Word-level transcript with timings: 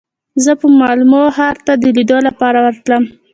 زه 0.43 0.51
به 0.59 0.67
مالمو 0.79 1.23
ښار 1.35 1.55
ته 1.65 1.73
د 1.81 1.83
لیدو 1.95 2.17
لپاره 2.27 2.57
ورتلم. 2.65 3.03